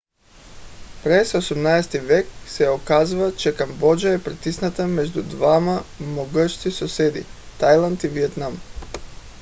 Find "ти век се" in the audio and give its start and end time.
1.81-2.69